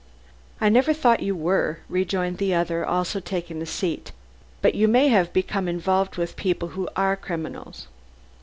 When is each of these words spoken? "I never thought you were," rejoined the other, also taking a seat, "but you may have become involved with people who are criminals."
"I 0.59 0.69
never 0.69 0.93
thought 0.95 1.19
you 1.21 1.35
were," 1.35 1.81
rejoined 1.87 2.39
the 2.39 2.55
other, 2.55 2.83
also 2.83 3.19
taking 3.19 3.61
a 3.61 3.67
seat, 3.67 4.11
"but 4.59 4.73
you 4.73 4.87
may 4.87 5.09
have 5.09 5.31
become 5.31 5.67
involved 5.67 6.17
with 6.17 6.35
people 6.35 6.69
who 6.69 6.89
are 6.95 7.15
criminals." 7.15 7.85